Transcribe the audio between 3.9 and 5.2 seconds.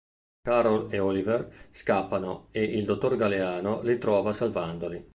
trova salvandoli.